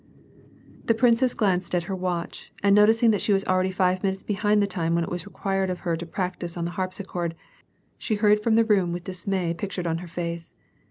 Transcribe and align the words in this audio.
The 0.85 0.95
princess 0.95 1.35
glanced 1.35 1.75
at 1.75 1.83
her 1.83 1.95
watch 1.95 2.51
and 2.63 2.73
noticing 2.75 3.11
that 3.11 3.21
she 3.21 3.33
was 3.33 3.45
already 3.45 3.69
five 3.69 4.01
minutes 4.01 4.23
behind 4.23 4.59
the 4.59 4.65
time 4.65 4.95
when 4.95 5.03
it 5.03 5.11
was 5.11 5.27
required 5.27 5.69
of 5.69 5.81
her 5.81 5.95
to 5.95 6.05
practise 6.07 6.57
on 6.57 6.65
the 6.65 6.71
harpsichord, 6.71 7.35
she 7.99 8.15
hurried 8.15 8.41
from 8.41 8.55
the 8.55 8.65
room 8.65 8.95
witli 8.95 9.03
dismay 9.03 9.53
pictured 9.53 9.85
on 9.85 9.99
her 9.99 10.07
face. 10.07 10.55